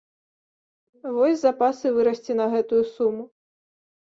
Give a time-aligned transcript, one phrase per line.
[1.17, 3.23] Вось запас і вырасце на гэтую суму.